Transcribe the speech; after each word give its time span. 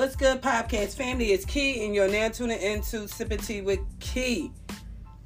What's 0.00 0.16
good, 0.16 0.40
podcast 0.40 0.96
family? 0.96 1.30
It's 1.30 1.44
Key, 1.44 1.84
and 1.84 1.94
you're 1.94 2.08
now 2.08 2.30
tuning 2.30 2.58
into 2.58 3.06
Sipping 3.06 3.36
Tea 3.36 3.60
with 3.60 3.80
Key. 4.00 4.50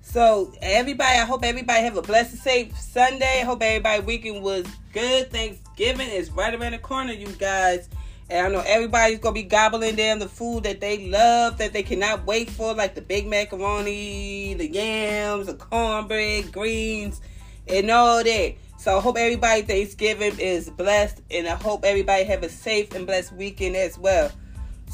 So, 0.00 0.53
everybody, 0.61 1.16
I 1.16 1.25
hope 1.25 1.45
everybody 1.45 1.85
have 1.85 1.96
a 1.96 2.03
blessed, 2.03 2.39
safe 2.39 2.77
Sunday. 2.77 3.39
I 3.41 3.45
hope 3.45 3.62
everybody 3.62 4.02
weekend 4.02 4.43
was 4.43 4.66
good. 4.93 5.30
Thanksgiving 5.30 6.09
is 6.09 6.32
right 6.32 6.52
around 6.52 6.73
the 6.73 6.79
corner, 6.79 7.12
you 7.12 7.29
guys. 7.39 7.89
And 8.29 8.48
I 8.48 8.50
know 8.50 8.64
everybody's 8.66 9.21
gonna 9.21 9.34
be 9.34 9.45
gobbling 9.45 9.95
down 9.95 10.18
the 10.18 10.29
food 10.29 10.64
that 10.64 10.80
they 10.80 11.06
love, 11.06 11.56
that 11.59 11.72
they 11.72 11.84
cannot 11.84 12.27
wait 12.27 12.50
for, 12.50 12.75
like 12.75 12.96
the 12.96 13.00
big 13.00 13.29
macaroni, 13.29 14.54
the 14.54 14.68
yams, 14.68 15.46
the 15.46 15.54
cornbread, 15.54 16.50
greens, 16.50 17.20
and 17.68 17.88
all 17.93 18.25
that. 18.25 18.54
So 18.77 18.98
I 18.98 19.00
hope 19.00 19.18
everybody 19.18 19.63
Thanksgiving 19.63 20.36
is 20.41 20.68
blessed, 20.68 21.22
and 21.31 21.46
I 21.46 21.54
hope 21.54 21.85
everybody 21.85 22.25
have 22.25 22.43
a 22.43 22.49
safe 22.49 22.93
and 22.93 23.07
blessed 23.07 23.35
weekend 23.35 23.77
as 23.77 23.96
well. 23.96 24.32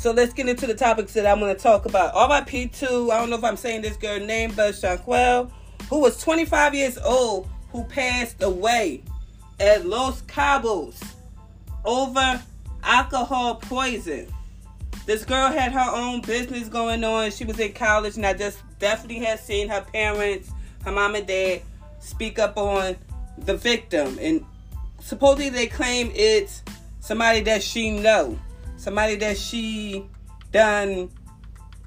So 0.01 0.13
let's 0.13 0.33
get 0.33 0.49
into 0.49 0.67
the 0.67 0.73
topics 0.73 1.13
that 1.13 1.27
I'm 1.27 1.41
going 1.41 1.55
to 1.55 1.63
talk 1.63 1.85
about. 1.85 2.15
RIP 2.15 2.73
to, 2.73 3.11
I 3.11 3.19
don't 3.19 3.29
know 3.29 3.37
if 3.37 3.45
I'm 3.45 3.59
saying 3.59 3.83
this 3.83 3.99
girl 3.99 4.19
name, 4.19 4.51
but 4.57 4.73
Shanquella, 4.73 5.51
who 5.91 5.99
was 5.99 6.19
25 6.23 6.75
years 6.75 6.97
old, 6.97 7.51
who 7.71 7.85
passed 7.85 8.43
away 8.43 9.03
at 9.61 9.85
Los 9.85 10.23
Cabos 10.23 11.05
over 11.85 12.43
alcohol 12.83 13.57
poison. 13.57 14.27
This 15.05 15.27
girl 15.27 15.53
had 15.53 15.73
her 15.73 15.91
own 15.95 16.23
business 16.23 16.71
going 16.71 17.05
on. 17.05 17.31
She 17.31 17.45
was 17.45 17.61
in 17.61 17.75
college, 17.75 18.17
and 18.17 18.25
I 18.25 18.33
just 18.33 18.59
definitely 18.79 19.23
had 19.23 19.39
seen 19.39 19.69
her 19.69 19.83
parents, 19.83 20.51
her 20.83 20.93
mom 20.93 21.15
and 21.15 21.27
dad, 21.27 21.61
speak 21.99 22.39
up 22.39 22.57
on 22.57 22.97
the 23.37 23.55
victim. 23.55 24.17
And 24.19 24.47
supposedly 25.01 25.51
they 25.51 25.67
claim 25.67 26.11
it's 26.15 26.63
somebody 27.01 27.41
that 27.41 27.63
she 27.63 27.91
know 27.91 28.39
somebody 28.81 29.15
that 29.17 29.37
she 29.37 30.07
done 30.53 31.11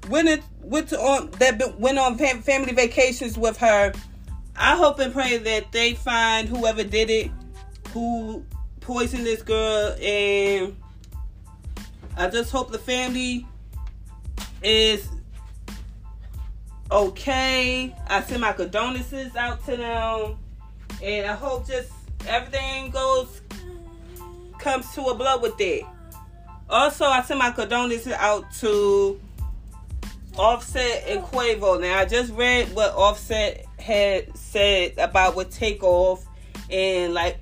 went 0.08 0.28
it, 0.28 0.42
went 0.62 0.92
on 0.92 1.30
that 1.32 1.78
went 1.78 1.98
on 1.98 2.16
family 2.16 2.72
vacations 2.72 3.36
with 3.36 3.56
her. 3.58 3.92
I 4.56 4.76
hope 4.76 5.00
and 5.00 5.12
pray 5.12 5.38
that 5.38 5.72
they 5.72 5.94
find 5.94 6.48
whoever 6.48 6.84
did 6.84 7.10
it, 7.10 7.30
who 7.92 8.44
poisoned 8.80 9.26
this 9.26 9.42
girl, 9.42 9.96
and 10.00 10.76
I 12.16 12.30
just 12.30 12.52
hope 12.52 12.70
the 12.70 12.78
family 12.78 13.46
is 14.62 15.10
okay. 16.92 17.94
I 18.06 18.22
send 18.22 18.40
my 18.40 18.52
condolences 18.52 19.34
out 19.34 19.64
to 19.66 19.76
them, 19.76 20.38
and 21.02 21.26
I 21.26 21.34
hope 21.34 21.66
just 21.66 21.90
everything 22.28 22.90
goes 22.90 23.40
comes 24.60 24.88
to 24.94 25.02
a 25.06 25.14
blow 25.14 25.38
with 25.38 25.58
that. 25.58 25.93
Also, 26.74 27.04
I 27.04 27.22
send 27.22 27.38
my 27.38 27.52
condolences 27.52 28.12
out 28.14 28.50
to 28.54 29.20
Offset 30.36 31.04
and 31.06 31.22
Quavo. 31.22 31.80
Now, 31.80 32.00
I 32.00 32.04
just 32.04 32.32
read 32.32 32.74
what 32.74 32.92
Offset 32.94 33.64
had 33.78 34.36
said 34.36 34.98
about 34.98 35.36
what 35.36 35.52
Takeoff, 35.52 36.26
and 36.68 37.14
like, 37.14 37.38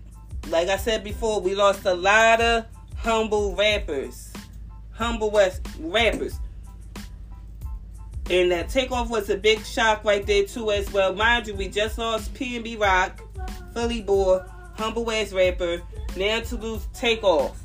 like 0.50 0.68
I 0.68 0.76
said 0.76 1.02
before, 1.02 1.40
we 1.40 1.54
lost 1.54 1.86
a 1.86 1.94
lot 1.94 2.42
of 2.42 2.66
humble 2.94 3.56
rappers, 3.56 4.34
humble 4.90 5.30
West 5.30 5.66
rappers. 5.80 6.38
And 8.28 8.52
that 8.52 8.68
Takeoff 8.68 9.08
was 9.08 9.30
a 9.30 9.36
big 9.38 9.64
shock 9.64 10.04
right 10.04 10.26
there 10.26 10.44
too, 10.44 10.70
as 10.72 10.92
well. 10.92 11.14
Mind 11.14 11.46
you, 11.46 11.54
we 11.54 11.68
just 11.68 11.96
lost 11.96 12.34
PNB 12.34 12.78
Rock, 12.78 13.22
Philly 13.72 14.02
Boy, 14.02 14.42
humble 14.74 15.06
West 15.06 15.32
rapper. 15.32 15.80
Now 16.18 16.40
to 16.40 16.56
lose 16.56 16.86
Takeoff 16.92 17.61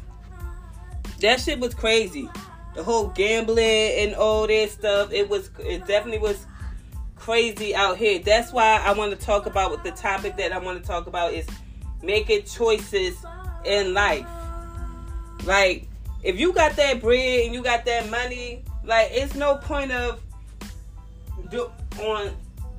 that 1.21 1.41
shit 1.41 1.59
was 1.59 1.73
crazy. 1.73 2.29
The 2.75 2.83
whole 2.83 3.07
gambling 3.07 3.91
and 3.97 4.15
all 4.15 4.47
that 4.47 4.69
stuff. 4.69 5.11
It 5.11 5.29
was. 5.29 5.49
It 5.59 5.87
definitely 5.87 6.19
was 6.19 6.45
crazy 7.15 7.75
out 7.75 7.97
here. 7.97 8.19
That's 8.19 8.53
why 8.53 8.81
I 8.83 8.93
want 8.93 9.17
to 9.17 9.25
talk 9.25 9.45
about 9.45 9.71
what 9.71 9.83
the 9.83 9.91
topic 9.91 10.37
that 10.37 10.51
I 10.53 10.59
want 10.59 10.81
to 10.81 10.87
talk 10.87 11.07
about 11.07 11.33
is 11.33 11.47
making 12.01 12.43
choices 12.43 13.17
in 13.65 13.93
life. 13.93 14.27
Like, 15.43 15.87
if 16.23 16.39
you 16.39 16.53
got 16.53 16.75
that 16.75 17.01
bread 17.01 17.45
and 17.45 17.53
you 17.53 17.61
got 17.61 17.85
that 17.85 18.09
money, 18.09 18.63
like, 18.83 19.09
it's 19.11 19.35
no 19.35 19.57
point 19.57 19.91
of 19.91 20.21
do, 21.49 21.69
on 21.99 22.31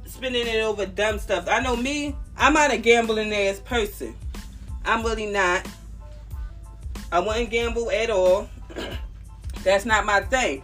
spending 0.07 0.47
it 0.47 0.61
over 0.63 0.87
dumb 0.87 1.19
stuff. 1.19 1.47
I 1.49 1.61
know 1.61 1.77
me, 1.77 2.17
I'm 2.37 2.55
not 2.55 2.73
a 2.73 2.79
gambling 2.79 3.33
ass 3.33 3.61
person. 3.61 4.15
I'm 4.85 5.03
really 5.05 5.27
not. 5.27 5.67
I 7.11 7.21
wouldn't 7.21 7.51
gamble 7.51 7.91
at 7.91 8.11
all. 8.11 8.49
That's 9.65 9.85
not 9.85 10.05
my 10.05 10.21
thing. 10.21 10.63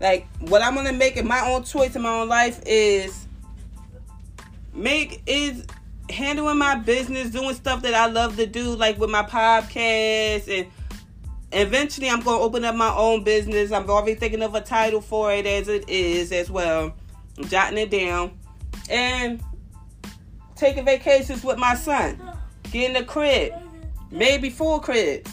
Like 0.00 0.26
what 0.40 0.62
I'm 0.62 0.74
gonna 0.74 0.92
make 0.92 1.16
in 1.16 1.26
my 1.26 1.40
own 1.48 1.64
choice 1.64 1.96
in 1.96 2.02
my 2.02 2.20
own 2.20 2.28
life 2.28 2.60
is 2.66 3.26
make 4.74 5.22
is 5.26 5.64
handling 6.10 6.58
my 6.58 6.76
business, 6.76 7.30
doing 7.30 7.54
stuff 7.54 7.82
that 7.82 7.94
I 7.94 8.06
love 8.06 8.36
to 8.36 8.46
do, 8.46 8.74
like 8.74 8.98
with 8.98 9.10
my 9.10 9.22
podcast 9.22 10.48
and 10.56 10.70
eventually 11.52 12.08
I'm 12.08 12.20
gonna 12.20 12.40
open 12.40 12.64
up 12.64 12.74
my 12.74 12.94
own 12.94 13.24
business. 13.24 13.72
I'm 13.72 13.88
already 13.88 14.14
thinking 14.14 14.42
of 14.42 14.54
a 14.54 14.60
title 14.60 15.00
for 15.00 15.32
it 15.32 15.46
as 15.46 15.68
it 15.68 15.88
is 15.88 16.32
as 16.32 16.50
well. 16.50 16.94
I'm 17.36 17.44
jotting 17.44 17.78
it 17.78 17.90
down. 17.90 18.38
And 18.90 19.42
taking 20.54 20.84
vacations 20.84 21.44
with 21.44 21.58
my 21.58 21.74
son. 21.74 22.20
Getting 22.70 22.96
a 22.96 23.04
crib 23.04 23.52
maybe 24.10 24.50
four 24.50 24.80
cribs. 24.80 25.30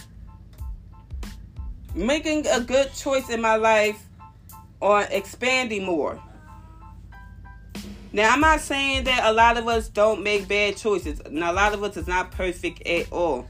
Making 1.93 2.45
a 2.47 2.59
good 2.59 2.93
choice 2.93 3.29
in 3.29 3.41
my 3.41 3.55
life 3.55 4.03
or 4.81 5.03
expanding 5.09 5.85
more. 5.85 6.21
Now, 8.11 8.31
I'm 8.31 8.39
not 8.39 8.61
saying 8.61 9.05
that 9.05 9.25
a 9.25 9.33
lot 9.33 9.57
of 9.57 9.67
us 9.67 9.89
don't 9.89 10.23
make 10.23 10.47
bad 10.47 10.77
choices. 10.77 11.21
Now, 11.29 11.51
a 11.51 11.53
lot 11.53 11.73
of 11.73 11.83
us 11.83 11.97
is 11.97 12.07
not 12.07 12.31
perfect 12.31 12.85
at 12.87 13.11
all. 13.11 13.47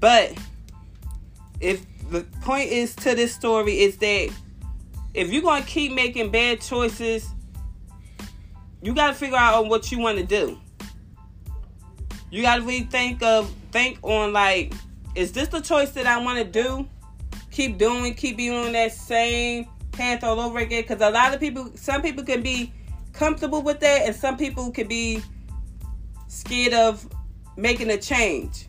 But 0.00 0.36
if 1.60 1.84
the 2.10 2.22
point 2.42 2.70
is 2.70 2.94
to 2.96 3.14
this 3.14 3.34
story 3.34 3.80
is 3.80 3.96
that 3.98 4.30
if 5.14 5.32
you're 5.32 5.42
to 5.42 5.62
keep 5.66 5.92
making 5.92 6.30
bad 6.30 6.60
choices, 6.60 7.28
you 8.82 8.94
got 8.94 9.08
to 9.08 9.14
figure 9.14 9.36
out 9.36 9.54
on 9.54 9.68
what 9.68 9.90
you 9.90 9.98
want 9.98 10.18
to 10.18 10.24
do 10.24 10.60
you 12.34 12.42
gotta 12.42 12.62
really 12.62 12.80
think 12.80 13.22
of 13.22 13.48
think 13.70 13.96
on 14.02 14.32
like, 14.32 14.74
is 15.14 15.30
this 15.30 15.48
the 15.48 15.60
choice 15.60 15.92
that 15.92 16.04
I 16.06 16.18
want 16.18 16.38
to 16.38 16.44
do? 16.44 16.88
Keep 17.52 17.78
doing, 17.78 18.12
keep 18.14 18.36
being 18.36 18.52
on 18.52 18.72
that 18.72 18.92
same 18.92 19.68
path 19.92 20.24
all 20.24 20.40
over 20.40 20.58
again. 20.58 20.82
Because 20.82 21.00
a 21.00 21.10
lot 21.10 21.32
of 21.32 21.38
people, 21.38 21.70
some 21.76 22.02
people 22.02 22.24
can 22.24 22.42
be 22.42 22.72
comfortable 23.12 23.62
with 23.62 23.78
that, 23.78 24.02
and 24.06 24.16
some 24.16 24.36
people 24.36 24.72
can 24.72 24.88
be 24.88 25.22
scared 26.26 26.74
of 26.74 27.08
making 27.56 27.90
a 27.90 27.98
change. 27.98 28.66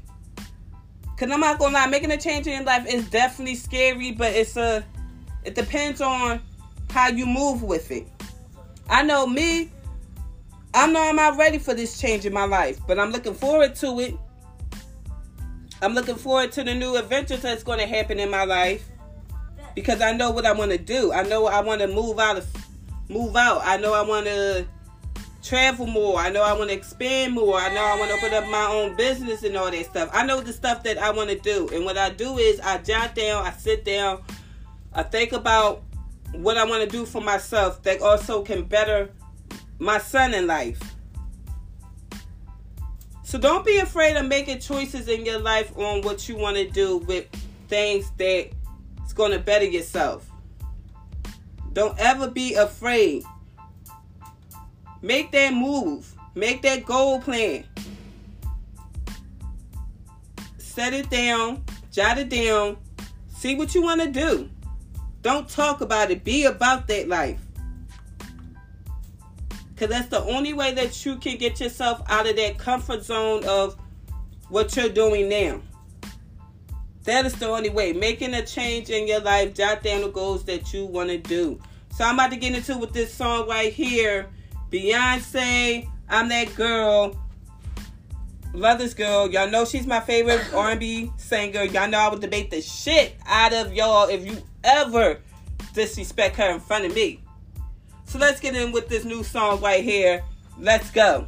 Cause 1.17 1.31
I'm 1.31 1.39
not 1.39 1.57
gonna 1.57 1.73
lie, 1.73 1.87
making 1.87 2.11
a 2.11 2.17
change 2.17 2.45
in 2.45 2.53
your 2.53 2.63
life 2.63 2.85
is 2.87 3.09
definitely 3.09 3.55
scary, 3.55 4.11
but 4.11 4.31
it's 4.33 4.57
a 4.57 4.85
it 5.43 5.55
depends 5.55 6.01
on 6.01 6.39
how 6.91 7.07
you 7.07 7.25
move 7.25 7.63
with 7.63 7.89
it. 7.89 8.07
I 8.89 9.01
know 9.01 9.25
me, 9.25 9.71
I 10.75 10.87
know 10.87 11.07
I'm 11.07 11.15
not 11.15 11.37
ready 11.37 11.57
for 11.57 11.73
this 11.73 12.01
change 12.01 12.25
in 12.25 12.33
my 12.33 12.43
life, 12.43 12.81
but 12.85 12.99
I'm 12.99 13.11
looking 13.11 13.33
forward 13.33 13.75
to 13.75 13.97
it. 14.01 14.17
I'm 15.81 15.93
looking 15.93 16.15
forward 16.15 16.51
to 16.51 16.65
the 16.65 16.75
new 16.75 16.97
adventures 16.97 17.43
that's 17.43 17.63
going 17.63 17.79
to 17.79 17.87
happen 17.87 18.19
in 18.19 18.29
my 18.29 18.43
life 18.43 18.85
because 19.73 20.01
I 20.01 20.11
know 20.11 20.31
what 20.31 20.45
I 20.45 20.51
want 20.51 20.71
to 20.71 20.77
do. 20.77 21.13
I 21.13 21.23
know 21.23 21.45
I 21.45 21.61
want 21.61 21.79
to 21.79 21.87
move 21.87 22.19
out 22.19 22.37
of 22.37 22.47
move 23.07 23.37
out. 23.37 23.61
I 23.63 23.77
know 23.77 23.93
I 23.93 24.01
want 24.01 24.25
to 24.25 24.67
travel 25.41 25.87
more. 25.87 26.19
I 26.19 26.29
know 26.29 26.43
I 26.43 26.51
want 26.51 26.69
to 26.69 26.75
expand 26.75 27.33
more. 27.33 27.57
I 27.57 27.73
know 27.73 27.81
I 27.81 27.97
want 27.97 28.11
to 28.11 28.17
open 28.17 28.33
up 28.33 28.49
my 28.49 28.65
own 28.65 28.97
business 28.97 29.43
and 29.43 29.55
all 29.55 29.71
that 29.71 29.85
stuff. 29.85 30.09
I 30.11 30.25
know 30.25 30.41
the 30.41 30.51
stuff 30.51 30.83
that 30.83 30.97
I 30.97 31.09
want 31.11 31.29
to 31.29 31.39
do. 31.39 31.69
And 31.71 31.85
what 31.85 31.97
I 31.97 32.09
do 32.09 32.37
is 32.37 32.59
I 32.59 32.79
jot 32.79 33.15
down, 33.15 33.45
I 33.45 33.51
sit 33.51 33.85
down, 33.85 34.23
I 34.93 35.03
think 35.03 35.31
about 35.31 35.83
what 36.33 36.57
I 36.57 36.65
want 36.65 36.83
to 36.83 36.89
do 36.89 37.05
for 37.05 37.21
myself 37.21 37.81
that 37.83 38.01
also 38.01 38.43
can 38.43 38.63
better 38.63 39.09
my 39.79 39.97
son 39.97 40.33
in 40.33 40.47
life. 40.47 40.79
So 43.23 43.37
don't 43.37 43.65
be 43.65 43.77
afraid 43.77 44.15
of 44.15 44.27
making 44.27 44.59
choices 44.59 45.07
in 45.07 45.25
your 45.25 45.39
life 45.39 45.75
on 45.77 46.01
what 46.01 46.29
you 46.29 46.37
want 46.37 46.57
to 46.57 46.69
do 46.69 46.97
with 46.99 47.25
things 47.67 48.11
that 48.17 48.49
it's 49.01 49.13
going 49.13 49.31
to 49.31 49.39
better 49.39 49.65
yourself. 49.65 50.29
Don't 51.73 51.97
ever 51.99 52.29
be 52.29 52.53
afraid. 52.53 53.23
Make 55.01 55.31
that 55.31 55.53
move. 55.53 56.13
Make 56.35 56.61
that 56.61 56.85
goal 56.85 57.19
plan. 57.19 57.63
Set 60.57 60.93
it 60.93 61.09
down, 61.09 61.63
jot 61.91 62.17
it 62.17 62.29
down, 62.29 62.77
see 63.29 63.55
what 63.55 63.73
you 63.73 63.81
want 63.81 64.01
to 64.01 64.11
do. 64.11 64.49
Don't 65.21 65.49
talk 65.49 65.81
about 65.81 66.11
it. 66.11 66.23
Be 66.23 66.45
about 66.45 66.87
that 66.87 67.07
life. 67.07 67.44
Because 69.75 69.89
that's 69.89 70.07
the 70.07 70.23
only 70.23 70.53
way 70.53 70.73
that 70.73 71.05
you 71.05 71.17
can 71.17 71.37
get 71.37 71.59
yourself 71.59 72.01
out 72.07 72.27
of 72.27 72.37
that 72.37 72.57
comfort 72.57 73.03
zone 73.03 73.43
of 73.43 73.75
what 74.47 74.73
you're 74.77 74.87
doing 74.87 75.27
now. 75.27 75.61
That 77.03 77.25
is 77.25 77.35
the 77.35 77.49
only 77.49 77.69
way. 77.69 77.91
Making 77.91 78.33
a 78.35 78.45
change 78.45 78.89
in 78.89 79.05
your 79.05 79.19
life, 79.19 79.53
jot 79.53 79.83
down 79.83 80.01
the 80.01 80.09
goals 80.09 80.45
that 80.45 80.73
you 80.73 80.85
want 80.85 81.09
to 81.09 81.17
do. 81.17 81.59
So 81.93 82.05
I'm 82.05 82.15
about 82.15 82.31
to 82.31 82.37
get 82.37 82.55
into 82.55 82.77
with 82.77 82.93
this 82.93 83.13
song 83.13 83.49
right 83.49 83.71
here. 83.71 84.27
Beyonce, 84.71 85.89
I'm 86.07 86.29
that 86.29 86.55
girl. 86.55 87.19
Love 88.53 88.79
this 88.79 88.93
girl. 88.93 89.29
Y'all 89.29 89.49
know 89.49 89.65
she's 89.65 89.85
my 89.85 89.99
favorite 89.99 90.41
R&B 90.53 91.11
singer. 91.17 91.63
Y'all 91.63 91.89
know 91.89 91.99
I 91.99 92.09
would 92.09 92.21
debate 92.21 92.49
the 92.49 92.61
shit 92.61 93.17
out 93.25 93.53
of 93.53 93.73
y'all 93.73 94.07
if 94.07 94.25
you 94.25 94.37
ever 94.63 95.19
disrespect 95.73 96.37
her 96.37 96.49
in 96.51 96.61
front 96.61 96.85
of 96.85 96.95
me. 96.95 97.24
So 98.05 98.19
let's 98.19 98.39
get 98.39 98.55
in 98.55 98.71
with 98.71 98.87
this 98.87 99.03
new 99.03 99.23
song 99.23 99.61
right 99.61 99.83
here. 99.83 100.23
Let's 100.59 100.89
go. 100.91 101.27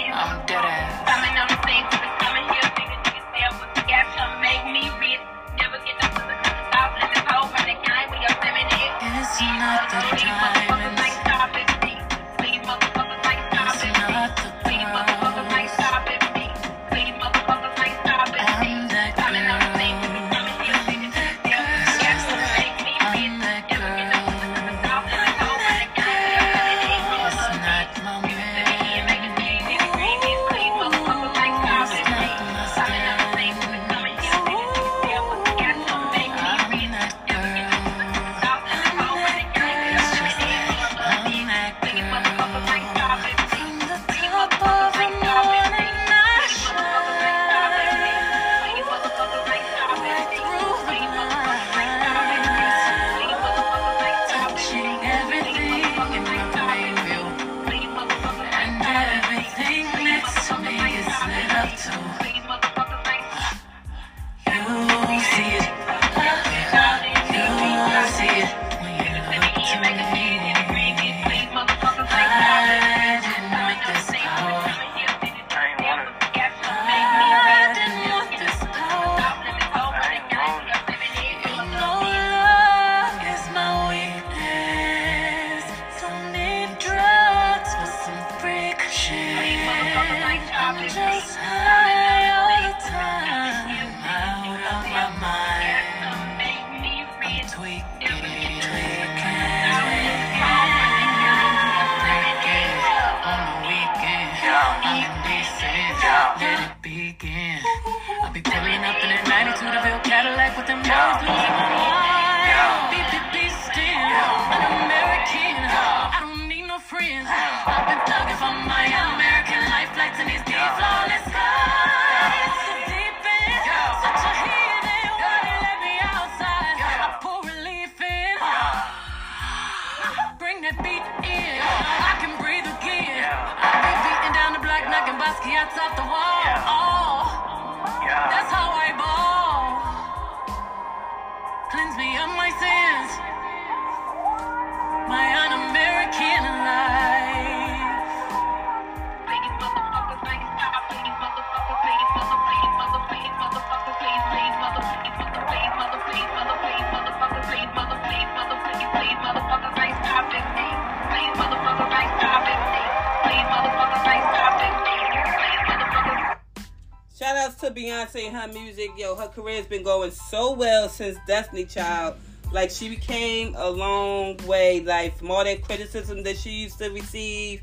been 169.71 169.81
going 169.83 170.11
so 170.11 170.51
well 170.51 170.89
since 170.89 171.17
Destiny 171.25 171.65
Child. 171.65 172.15
Like 172.51 172.69
she 172.69 172.89
became 172.89 173.55
a 173.55 173.69
long 173.69 174.35
way, 174.45 174.81
like 174.81 175.17
from 175.17 175.31
all 175.31 175.43
that 175.45 175.63
criticism 175.63 176.21
that 176.23 176.37
she 176.37 176.49
used 176.63 176.77
to 176.79 176.89
receive 176.89 177.61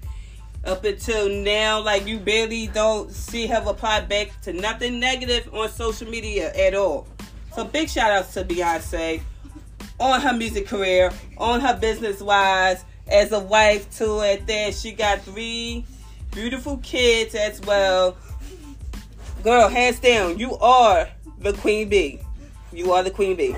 up 0.65 0.83
until 0.85 1.29
now, 1.29 1.81
like 1.81 2.07
you 2.07 2.19
barely 2.19 2.67
don't 2.69 3.12
see 3.12 3.47
her 3.47 3.62
reply 3.65 4.00
back 4.00 4.41
to 4.41 4.55
nothing 4.55 4.99
negative 4.99 5.53
on 5.55 5.69
social 5.69 6.09
media 6.09 6.53
at 6.55 6.75
all. 6.75 7.07
So 7.55 7.65
big 7.65 7.91
shout 7.91 8.11
outs 8.11 8.33
to 8.35 8.45
Beyonce 8.45 9.21
on 10.00 10.21
her 10.23 10.33
music 10.33 10.67
career, 10.67 11.12
on 11.37 11.61
her 11.61 11.77
business 11.79 12.23
wise, 12.23 12.85
as 13.07 13.33
a 13.33 13.41
wife 13.41 13.95
too 13.97 14.21
at 14.23 14.47
that. 14.47 14.75
She 14.75 14.93
got 14.93 15.21
three 15.21 15.85
beautiful 16.31 16.79
kids 16.79 17.35
as 17.35 17.61
well 17.61 18.17
girl, 19.43 19.69
hands 19.69 20.00
down, 20.00 20.38
you 20.38 20.57
are 20.59 21.09
the 21.40 21.52
queen 21.52 21.88
bee. 21.88 22.21
You 22.73 22.92
are 22.92 23.02
the 23.02 23.11
queen 23.11 23.37
bee. 23.37 23.57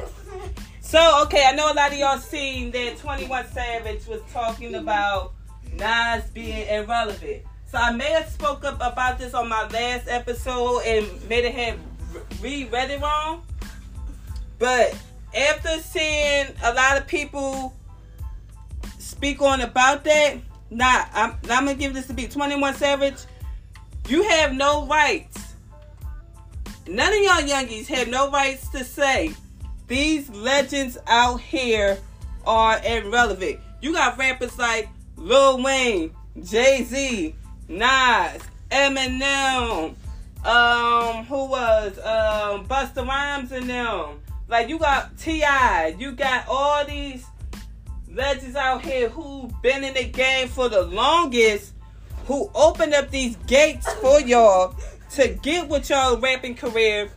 So, 0.81 1.23
okay, 1.25 1.45
I 1.47 1.53
know 1.55 1.73
a 1.73 1.75
lot 1.75 1.93
of 1.93 1.99
y'all 1.99 2.19
seen 2.19 2.71
that 2.73 2.99
21 2.99 3.47
Savage 3.49 4.07
was 4.07 4.21
talking 4.33 4.75
about 4.75 5.33
Nas 5.73 6.25
being 6.31 6.67
irrelevant. 6.67 7.43
So 7.71 7.79
I 7.79 7.93
may 7.93 8.11
have 8.11 8.29
spoke 8.29 8.65
up 8.65 8.77
about 8.77 9.19
this 9.19 9.33
on 9.33 9.49
my 9.49 9.69
last 9.69 10.09
episode 10.09 10.81
and 10.81 11.29
may 11.29 11.43
have 11.43 11.55
had 11.55 11.79
re-read 12.41 12.91
it 12.91 13.01
wrong. 13.01 13.45
But 14.59 14.97
after 15.37 15.79
seeing 15.79 16.49
a 16.65 16.75
lot 16.75 16.99
of 16.99 17.07
people 17.07 17.75
speak 18.99 19.41
on 19.41 19.61
about 19.61 20.03
that, 20.05 20.39
nah, 20.71 21.05
I'm, 21.13 21.37
I'm 21.45 21.67
gonna 21.67 21.75
give 21.75 21.95
this 21.95 22.09
to 22.09 22.13
be 22.13 22.27
21 22.27 22.75
Savage. 22.75 23.19
You 24.09 24.25
have 24.25 24.53
no 24.53 24.87
rights. 24.87 25.40
None 26.91 27.13
of 27.13 27.19
y'all 27.21 27.49
youngies 27.49 27.87
have 27.87 28.09
no 28.09 28.33
rights 28.33 28.69
to 28.71 28.83
say 28.83 29.33
these 29.87 30.29
legends 30.31 30.99
out 31.07 31.41
here 31.41 31.97
are 32.45 32.85
irrelevant. 32.85 33.61
You 33.81 33.93
got 33.93 34.19
rappers 34.19 34.59
like 34.59 34.89
Lil 35.15 35.63
Wayne, 35.63 36.13
Jay 36.43 36.83
Z, 36.83 37.37
Nas, 37.69 38.43
Eminem, 38.73 39.95
um, 40.45 41.25
who 41.27 41.45
was 41.45 41.97
um 41.99 42.67
Busta 42.67 43.07
Rhymes 43.07 43.53
and 43.53 43.71
them. 43.71 44.19
Like 44.49 44.69
you 44.69 44.77
got 44.81 45.17
T.I., 45.17 45.95
you 45.97 46.11
got 46.11 46.49
all 46.49 46.85
these 46.85 47.25
legends 48.13 48.57
out 48.57 48.85
here 48.85 49.09
who 49.09 49.49
been 49.63 49.85
in 49.85 49.95
the 49.95 50.09
game 50.09 50.49
for 50.49 50.69
the 50.69 50.83
longest, 50.83 51.73
who 52.27 52.51
opened 52.53 52.95
up 52.95 53.13
these 53.13 53.37
gates 53.47 53.93
for 54.01 54.21
y'all 54.21 54.75
to 55.13 55.29
get 55.29 55.69
with 55.69 55.91
y'all 55.91 56.19
rapping 56.19 56.55
career, 56.55 57.11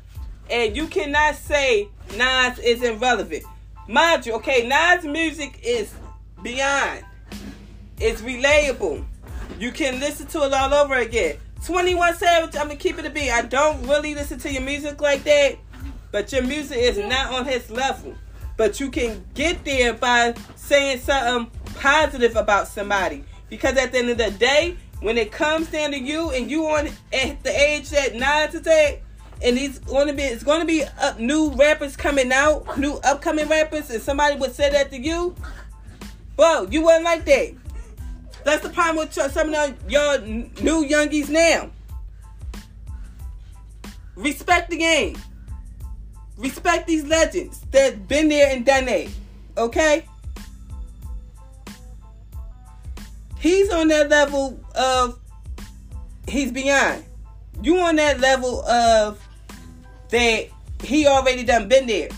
and 0.49 0.75
you 0.75 0.87
cannot 0.87 1.35
say 1.35 1.87
Nas 2.17 2.59
isn't 2.59 2.99
relevant. 2.99 3.43
Mind 3.87 4.25
you, 4.25 4.33
okay, 4.33 4.67
Nas 4.67 5.03
music 5.05 5.59
is 5.63 5.93
beyond. 6.41 7.03
It's 7.99 8.21
relatable. 8.21 9.05
You 9.59 9.71
can 9.71 9.99
listen 9.99 10.27
to 10.27 10.43
it 10.43 10.53
all 10.53 10.73
over 10.73 10.95
again. 10.95 11.37
21 11.65 12.15
Savage, 12.15 12.55
I'm 12.55 12.67
gonna 12.67 12.75
keep 12.75 12.99
it 12.99 13.05
a 13.05 13.09
beat. 13.09 13.31
I 13.31 13.43
don't 13.43 13.85
really 13.87 14.15
listen 14.15 14.39
to 14.39 14.51
your 14.51 14.63
music 14.63 14.99
like 15.01 15.23
that, 15.23 15.57
but 16.11 16.31
your 16.33 16.43
music 16.43 16.77
is 16.77 16.97
not 16.97 17.31
on 17.31 17.45
his 17.45 17.69
level. 17.69 18.15
But 18.57 18.79
you 18.79 18.91
can 18.91 19.23
get 19.33 19.63
there 19.63 19.93
by 19.93 20.35
saying 20.55 20.99
something 20.99 21.49
positive 21.75 22.35
about 22.35 22.67
somebody. 22.67 23.23
Because 23.49 23.77
at 23.77 23.91
the 23.91 23.99
end 23.99 24.09
of 24.09 24.17
the 24.17 24.31
day, 24.31 24.77
when 25.03 25.17
it 25.17 25.31
comes 25.31 25.67
down 25.67 25.91
to 25.91 25.99
you 25.99 26.31
and 26.31 26.49
you 26.49 26.65
on 26.65 26.87
at 27.11 27.43
the 27.43 27.49
age 27.49 27.89
that 27.89 28.15
nine 28.15 28.49
today, 28.49 29.01
and 29.41 29.57
he's 29.57 29.79
going 29.79 30.07
to 30.07 30.13
be 30.13 30.23
it's 30.23 30.43
going 30.43 30.61
to 30.61 30.65
be 30.65 30.83
up, 31.01 31.19
new 31.19 31.51
rappers 31.51 31.97
coming 31.97 32.31
out, 32.31 32.77
new 32.77 32.93
upcoming 33.03 33.47
rappers, 33.49 33.89
and 33.89 34.01
somebody 34.01 34.37
would 34.37 34.55
say 34.55 34.69
that 34.69 34.89
to 34.91 34.97
you, 34.99 35.35
bro, 36.37 36.67
you 36.71 36.83
wouldn't 36.83 37.03
like 37.03 37.25
that. 37.25 37.53
That's 38.45 38.63
the 38.63 38.69
problem 38.69 39.05
with 39.05 39.13
some 39.13 39.53
of 39.53 39.91
y'all 39.91 40.19
new 40.21 40.85
youngies 40.87 41.29
now. 41.29 41.69
Respect 44.15 44.69
the 44.69 44.77
game. 44.77 45.17
Respect 46.37 46.87
these 46.87 47.03
legends 47.05 47.59
that 47.71 47.93
have 47.93 48.07
been 48.07 48.29
there 48.29 48.55
and 48.55 48.65
done 48.65 48.85
that. 48.85 49.07
Okay? 49.57 50.05
He's 53.39 53.69
on 53.71 53.89
that 53.89 54.09
level 54.09 54.62
of 54.75 55.19
he's 56.27 56.51
beyond. 56.51 57.03
You 57.61 57.79
on 57.79 57.95
that 57.97 58.19
level 58.19 58.65
of 58.65 59.19
that 60.09 60.47
he 60.83 61.07
already 61.07 61.43
done 61.43 61.67
been 61.67 61.87
there. 61.87 62.09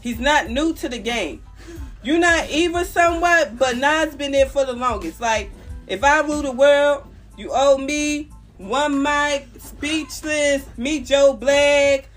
He's 0.00 0.18
not 0.18 0.50
new 0.50 0.74
to 0.74 0.88
the 0.88 0.98
game. 0.98 1.42
You're 2.02 2.18
not 2.18 2.50
even 2.50 2.84
somewhat, 2.84 3.56
but 3.56 3.76
Nas 3.76 4.16
been 4.16 4.32
there 4.32 4.46
for 4.46 4.64
the 4.64 4.72
longest. 4.72 5.20
Like, 5.20 5.50
if 5.86 6.02
I 6.02 6.20
rule 6.20 6.42
the 6.42 6.50
world, 6.50 7.04
you 7.36 7.50
owe 7.52 7.78
me 7.78 8.28
one 8.58 9.00
mic, 9.02 9.46
speechless, 9.58 10.66
meet 10.76 11.06
Joe 11.06 11.34
Black, 11.34 12.08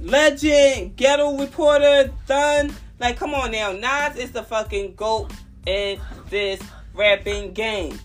legend, 0.00 0.96
ghetto 0.96 1.36
reporter, 1.38 2.12
done. 2.28 2.72
Like, 3.00 3.16
come 3.16 3.34
on 3.34 3.50
now. 3.50 3.72
Nas 3.72 4.16
is 4.16 4.30
the 4.30 4.44
fucking 4.44 4.94
GOAT 4.94 5.32
in 5.66 6.00
this 6.30 6.60
rapping 6.94 7.52
game. 7.52 7.98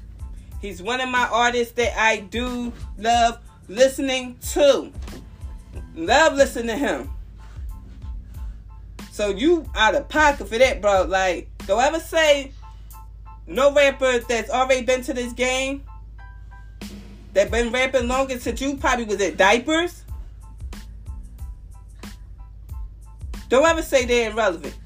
He's 0.62 0.82
one 0.82 1.02
of 1.02 1.10
my 1.10 1.28
artists 1.28 1.74
that 1.74 2.00
I 2.00 2.18
do 2.18 2.72
love 2.98 3.40
listening 3.68 4.38
to. 4.52 4.92
Love 5.96 6.36
listening 6.36 6.68
to 6.68 6.78
him. 6.78 7.10
So 9.12 9.30
you 9.30 9.70
out 9.76 9.96
of 9.96 10.08
pocket 10.08 10.48
for 10.48 10.58
that, 10.58 10.82
bro. 10.82 11.04
Like, 11.04 11.50
don't 11.66 11.82
ever 11.82 12.00
say 12.00 12.52
no 13.48 13.74
rapper 13.74 14.20
that's 14.20 14.50
already 14.50 14.84
been 14.84 15.02
to 15.04 15.14
this 15.14 15.34
game 15.34 15.84
that 17.34 17.50
been 17.50 17.72
rapping 17.72 18.08
longer 18.08 18.40
since 18.40 18.62
you 18.62 18.78
probably 18.78 19.06
was 19.06 19.20
at 19.22 19.38
diapers. 19.38 20.06
Don't 23.50 23.66
ever 23.66 23.82
say 23.82 24.06
they're 24.06 24.32
irrelevant. 24.32 24.78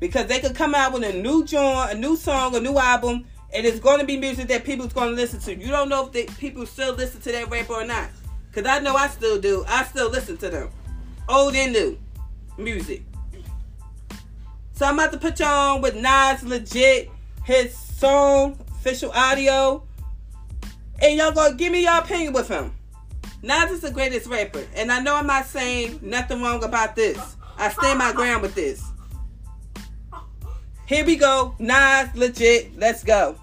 Because 0.00 0.26
they 0.26 0.40
could 0.40 0.56
come 0.56 0.74
out 0.74 0.92
with 0.92 1.04
a 1.04 1.12
new 1.12 1.44
joint, 1.44 1.92
a 1.92 1.94
new 1.94 2.16
song, 2.16 2.56
a 2.56 2.60
new 2.60 2.76
album, 2.76 3.24
and 3.54 3.66
it's 3.66 3.80
going 3.80 4.00
to 4.00 4.06
be 4.06 4.16
music 4.16 4.48
that 4.48 4.64
people's 4.64 4.92
going 4.92 5.10
to 5.10 5.14
listen 5.14 5.40
to. 5.40 5.54
You 5.54 5.68
don't 5.68 5.88
know 5.88 6.06
if 6.06 6.12
they, 6.12 6.24
people 6.24 6.64
still 6.66 6.94
listen 6.94 7.20
to 7.22 7.32
that 7.32 7.50
rapper 7.50 7.74
or 7.74 7.84
not. 7.84 8.08
Because 8.50 8.68
I 8.68 8.80
know 8.80 8.94
I 8.96 9.08
still 9.08 9.40
do. 9.40 9.64
I 9.66 9.84
still 9.84 10.10
listen 10.10 10.36
to 10.38 10.48
them. 10.48 10.70
Old 11.28 11.54
and 11.54 11.72
new 11.72 11.98
music. 12.58 13.02
So 14.74 14.86
I'm 14.86 14.98
about 14.98 15.12
to 15.12 15.18
put 15.18 15.38
you 15.38 15.46
on 15.46 15.80
with 15.80 15.94
Nas 15.94 16.42
Legit, 16.42 17.10
his 17.44 17.76
song, 17.76 18.58
official 18.70 19.10
audio. 19.12 19.82
And 21.00 21.16
y'all 21.18 21.32
gonna 21.32 21.54
give 21.54 21.72
me 21.72 21.82
your 21.82 21.98
opinion 21.98 22.32
with 22.32 22.48
him. 22.48 22.72
Nas 23.42 23.70
is 23.70 23.80
the 23.80 23.90
greatest 23.90 24.26
rapper. 24.26 24.64
And 24.74 24.90
I 24.90 25.00
know 25.00 25.16
I'm 25.16 25.26
not 25.26 25.46
saying 25.46 25.98
nothing 26.02 26.42
wrong 26.42 26.64
about 26.64 26.96
this. 26.96 27.36
I 27.58 27.68
stand 27.70 27.98
my 27.98 28.12
ground 28.12 28.42
with 28.42 28.54
this. 28.54 28.91
Here 30.92 31.06
we 31.06 31.16
go. 31.16 31.54
Nas 31.58 32.14
Legit. 32.14 32.76
Let's 32.76 33.02
go. 33.02 33.34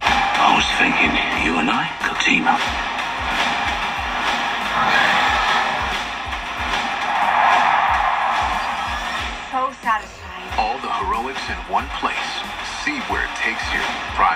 I 0.00 0.54
was 0.54 0.62
thinking 0.78 1.10
you 1.42 1.58
and 1.58 1.66
I 1.66 1.90
could 2.06 2.14
team 2.22 2.46
up. 2.46 2.62
So 9.50 9.74
satisfying. 9.82 10.54
All 10.54 10.78
the 10.78 10.92
heroics 11.02 11.42
in 11.50 11.58
one 11.66 11.90
place. 11.98 12.30
See 12.86 12.94
where 13.10 13.26
it 13.26 13.34
takes 13.42 13.66
you. 13.74 13.82
Prime 14.14 14.33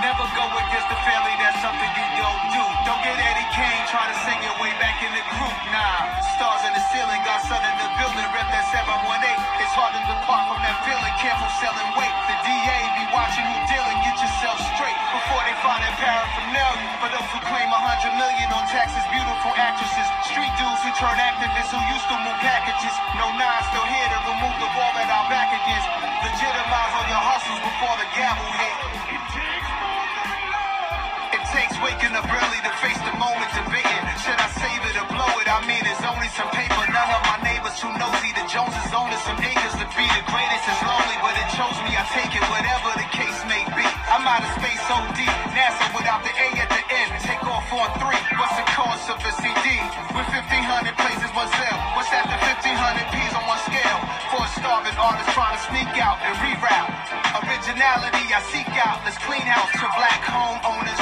Never 0.00 0.24
go 0.32 0.48
against 0.48 0.88
the 0.88 0.96
family, 1.04 1.36
that's 1.36 1.60
something 1.60 1.90
you 1.92 2.06
don't 2.16 2.42
do. 2.56 2.64
Don't 2.88 3.04
get 3.04 3.20
Eddie 3.20 3.50
Kane 3.52 3.84
try 3.92 4.08
to 4.08 4.16
sing 4.24 4.40
your 4.40 4.56
way 4.56 4.72
back 4.80 4.96
in 5.04 5.12
the 5.12 5.20
group. 5.36 5.52
Nah, 5.76 6.08
stars 6.40 6.64
in 6.64 6.72
the 6.72 6.80
ceiling, 6.88 7.20
got 7.20 7.44
sun 7.44 7.60
in 7.60 7.76
the 7.76 7.84
building, 8.00 8.24
rep 8.32 8.48
that 8.48 8.64
718. 8.72 8.96
It's 9.60 9.76
hard 9.76 9.92
to 9.92 10.00
depart 10.00 10.48
from 10.48 10.64
that 10.64 10.80
feeling, 10.88 11.12
careful 11.20 11.52
selling 11.60 11.84
weight. 12.00 12.16
The 12.32 12.36
DA 12.48 12.76
be 12.96 13.04
watching 13.12 13.44
you 13.44 13.60
dealing, 13.68 14.00
get 14.00 14.16
yourself 14.16 14.56
straight 14.72 14.96
before 15.12 15.44
they 15.44 15.52
find 15.60 15.84
that 15.84 15.92
paraphernalia. 16.00 16.96
For 17.04 17.08
those 17.12 17.28
who 17.36 17.40
claim 17.44 17.68
a 17.68 17.80
hundred 17.84 18.16
million 18.16 18.48
on 18.56 18.64
taxes, 18.72 19.04
beautiful 19.12 19.52
actresses, 19.52 20.08
street 20.32 20.52
dudes 20.56 20.80
who 20.80 20.96
turn 20.96 21.12
activists 21.20 21.76
who 21.76 21.80
used 21.92 22.08
to 22.08 22.16
move 22.24 22.40
packages. 22.40 22.96
No 23.20 23.28
nine 23.36 23.62
still 23.68 23.84
here 23.84 24.08
to 24.16 24.18
remove 24.32 24.56
the 24.64 24.70
wall 24.80 24.96
that 24.96 25.12
our 25.12 25.28
back 25.28 25.52
against. 25.52 25.92
Legitimize 26.24 26.92
all 26.96 27.04
your 27.04 27.20
hustles 27.20 27.60
before 27.60 28.00
the 28.00 28.08
gavel 28.16 28.48
hit 28.56 29.49
waking 31.80 32.12
up 32.12 32.28
early 32.28 32.60
to 32.60 32.72
face 32.84 33.00
the 33.00 33.14
moment 33.16 33.50
debating. 33.56 34.04
Should 34.20 34.36
I 34.36 34.48
save 34.52 34.82
it 34.84 34.94
or 35.00 35.08
blow 35.08 35.32
it? 35.40 35.48
I 35.48 35.64
mean, 35.64 35.80
it's 35.88 36.04
only 36.04 36.28
some 36.36 36.48
paper. 36.52 36.84
None 36.92 37.10
of 37.10 37.22
my 37.24 37.38
neighbors 37.40 37.76
who 37.80 37.88
nosy. 37.96 38.30
The 38.36 38.44
Joneses 38.46 38.92
own 38.92 39.10
some 39.24 39.40
acres 39.40 39.74
to 39.80 39.86
be 39.96 40.04
the 40.04 40.24
greatest. 40.28 40.64
It's 40.68 40.82
lonely, 40.84 41.18
but 41.24 41.34
it 41.36 41.48
chose 41.56 41.78
me. 41.84 41.92
I 41.96 42.04
take 42.12 42.32
it, 42.36 42.44
whatever 42.52 42.90
the 43.00 43.08
case 43.16 43.38
may 43.48 43.64
be. 43.72 43.84
I'm 44.12 44.24
out 44.28 44.44
of 44.44 44.52
space 44.60 44.84
OD. 44.92 45.20
NASA 45.56 45.86
without 45.96 46.20
the 46.20 46.32
A 46.36 46.48
at 46.60 46.68
the 46.68 46.82
end. 46.84 47.10
Take 47.24 47.44
off 47.48 47.68
on 47.72 47.88
three. 47.96 48.20
What's 48.36 48.56
the 48.60 48.66
cost 48.76 49.08
of 49.08 49.18
a 49.24 49.32
CD? 49.40 49.66
With 50.12 50.28
1,500 50.28 50.92
places, 51.00 51.30
what's 51.32 51.52
L? 51.56 51.78
What's 51.96 52.12
after 52.12 52.36
1,500 52.44 53.08
P's 53.08 53.32
on 53.34 53.44
one 53.48 53.62
scale? 53.64 54.00
For 54.28 54.40
a 54.44 54.50
starving 54.52 54.98
artist 55.00 55.32
trying 55.32 55.56
to 55.56 55.62
sneak 55.72 55.92
out 55.96 56.20
and 56.20 56.36
reroute. 56.44 56.92
Originality 57.40 58.24
I 58.36 58.40
seek 58.52 58.68
out. 58.84 59.00
Let's 59.04 59.18
clean 59.24 59.48
house 59.48 59.72
to 59.80 59.88
black 59.96 60.20
homeowners. 60.28 60.99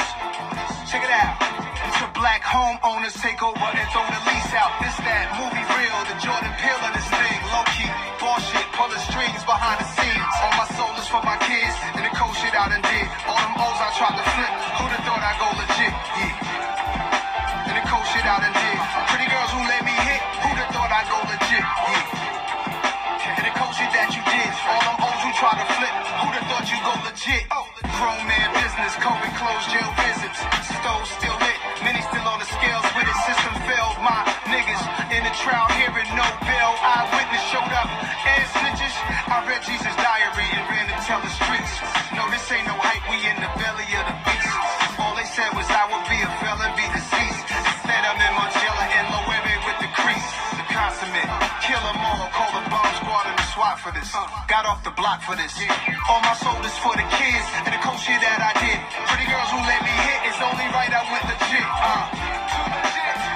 Check 1.19 1.35
it 1.35 1.43
out. 1.43 1.99
To 1.99 2.07
black 2.15 2.43
homeowners 2.43 3.15
take 3.19 3.43
over 3.43 3.59
and 3.59 3.87
throw 3.91 4.07
the 4.07 4.21
lease 4.31 4.53
out. 4.55 4.71
This 4.79 4.95
that 5.03 5.35
movie 5.35 5.65
real, 5.75 5.99
the 6.07 6.15
Jordan 6.23 6.53
Peele 6.55 6.79
of 6.79 6.95
this 6.95 7.09
thing. 7.11 7.39
Low 7.51 7.65
key, 7.75 7.91
bullshit, 8.23 8.63
pulling 8.71 9.03
strings 9.03 9.43
behind 9.43 9.83
the 9.83 9.87
scenes. 9.99 10.31
All 10.39 10.53
my 10.55 10.67
soul 10.79 10.93
is 10.95 11.07
for 11.11 11.19
my 11.27 11.35
kids, 11.43 11.75
and 11.99 12.07
the 12.07 12.13
cold 12.15 12.35
shit 12.39 12.55
I 12.55 12.71
done 12.71 12.83
did. 12.87 13.07
All 13.27 13.35
them 13.35 13.55
O's 13.59 13.79
I 13.83 13.89
tried 13.99 14.15
to 14.15 14.25
flip. 14.31 14.53
Who'da 14.79 14.99
thought 15.03 15.23
I'd 15.23 15.37
go 15.43 15.49
legit? 15.59 15.91
Yeah. 15.91 17.67
And 17.67 17.75
the 17.75 17.83
cold 17.83 18.07
shit 18.07 18.23
I 18.23 18.37
done 18.47 18.55
did. 18.55 18.79
Pretty 19.11 19.27
girls 19.27 19.51
who 19.51 19.61
let 19.67 19.81
me 19.83 19.95
hit. 20.07 20.21
Who'da 20.39 20.65
thought 20.71 20.91
I'd 20.95 21.07
go 21.11 21.19
legit? 21.27 21.65
Yeah. 21.67 23.35
And 23.39 23.43
the 23.43 23.53
cold 23.59 23.75
shit 23.75 23.91
that 23.91 24.07
you 24.15 24.23
did. 24.23 24.51
All 24.71 24.83
them 24.87 24.97
O's 25.03 25.19
who 25.19 25.31
try 25.35 25.51
to 25.51 25.67
flip. 25.67 25.95
Who'da 26.23 26.41
thought 26.47 26.67
you 26.71 26.79
go 26.79 26.93
legit? 27.03 27.43
Oh, 27.51 27.67
grown 27.99 28.23
man 28.23 28.38
business, 28.89 29.05
COVID 29.05 29.33
closed, 29.37 29.67
jail 29.69 29.91
visits. 30.01 30.39
Stove 30.65 31.05
still 31.05 31.37
lit. 31.37 31.57
Many 31.83 32.01
still 32.01 32.25
on 32.25 32.39
the 32.39 32.49
scales 32.49 32.85
with 32.97 33.05
it. 33.05 33.17
System 33.29 33.53
failed. 33.69 33.97
My 34.01 34.25
niggas 34.49 34.81
in 35.13 35.21
the 35.23 35.33
trial 35.37 35.67
hearing 35.77 36.09
no 36.17 36.25
bill. 36.41 36.71
Eyewitness 36.81 37.43
showed 37.53 37.73
up. 37.73 37.89
And 38.25 38.43
snitches. 38.57 38.95
I 39.29 39.45
read 39.45 39.61
Jesus' 39.61 39.93
diary 39.93 40.47
and 40.57 40.63
ran 40.69 40.85
to 40.89 40.97
tell 41.05 41.21
the 41.21 41.29
streets. 41.29 41.73
No, 42.17 42.25
this 42.33 42.45
ain't 42.51 42.65
no 42.65 42.75
hype. 42.81 43.03
We 43.09 43.21
in 43.29 43.37
the 43.37 43.51
belly 43.61 43.89
of 43.93 44.05
the 44.09 44.15
beast. 44.25 44.53
All 44.97 45.13
they 45.15 45.27
said 45.27 45.53
was 45.53 45.67
I 45.69 45.85
would 45.89 46.05
be 46.09 46.17
a 46.19 46.29
felon, 46.41 46.71
be 46.73 46.85
deceased. 46.89 47.45
Instead, 47.45 48.01
I'm 48.09 48.17
in 48.17 48.33
Margiela 48.33 48.85
and 48.89 49.05
Loewe 49.13 49.37
with 49.69 49.79
the 49.85 49.89
crease. 49.93 50.29
The 50.57 50.65
consummate. 50.73 51.29
Kill 51.61 51.83
'em 51.93 52.01
all. 52.01 52.28
SWAT 53.59 53.75
for 53.75 53.91
this. 53.91 54.07
Got 54.47 54.63
off 54.63 54.79
the 54.87 54.95
block 54.95 55.19
for 55.19 55.35
this. 55.35 55.51
All 56.07 56.23
my 56.23 56.31
soul 56.39 56.63
is 56.63 56.71
for 56.79 56.95
the 56.95 57.03
kids 57.11 57.43
and 57.59 57.67
the 57.67 57.81
cold 57.83 57.99
shit 57.99 58.15
that 58.23 58.39
I 58.39 58.55
did. 58.55 58.79
Pretty 59.03 59.27
girls 59.27 59.51
who 59.51 59.59
let 59.59 59.83
me 59.83 59.91
hit. 59.91 60.31
It's 60.31 60.39
only 60.39 60.63
right 60.71 60.87
I 60.87 61.03
went 61.11 61.27
legit. 61.27 61.67
Uh. 61.67 62.07